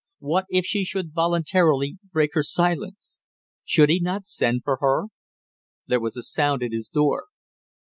[0.17, 3.21] What if she should voluntarily break her silence!
[3.63, 5.09] Should he not send for her
[5.85, 7.27] there was a sound at his door.